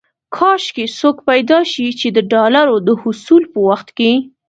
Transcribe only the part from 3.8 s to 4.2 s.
کې.